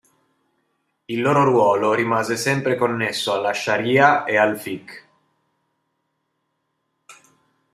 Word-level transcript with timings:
Il 1.05 1.21
loro 1.21 1.43
ruolo 1.43 1.93
rimane 1.93 2.35
sempre 2.35 2.73
connesso 2.75 3.33
alla 3.33 3.51
"sharīʿa" 3.51 4.25
e 4.25 4.35
al 4.35 4.59
"fiqh". 4.59 5.07